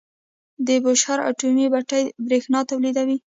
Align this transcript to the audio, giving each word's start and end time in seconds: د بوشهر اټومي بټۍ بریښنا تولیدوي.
د 0.67 0.69
بوشهر 0.83 1.19
اټومي 1.29 1.65
بټۍ 1.73 2.03
بریښنا 2.27 2.59
تولیدوي. 2.69 3.17